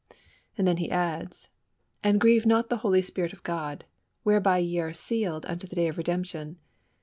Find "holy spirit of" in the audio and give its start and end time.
2.77-3.43